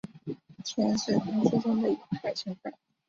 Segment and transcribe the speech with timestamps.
[0.65, 2.73] 铅是排气中的有害成分。